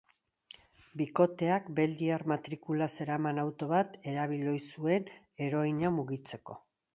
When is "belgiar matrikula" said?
1.79-2.87